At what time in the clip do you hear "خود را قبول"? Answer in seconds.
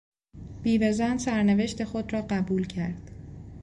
1.83-2.63